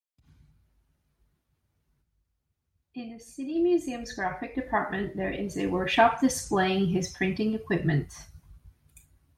In 2.95 3.13
the 3.13 3.19
city 3.19 3.61
museum's 3.61 4.11
graphic 4.15 4.55
department 4.55 5.15
there 5.15 5.29
is 5.29 5.59
a 5.59 5.67
workshop 5.67 6.19
displaying 6.19 6.87
his 6.87 7.13
printing 7.13 7.53
equipment. 7.53 8.11